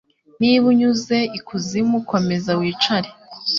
[0.39, 3.09] Niba unyuze ikuzimu, komeza wicare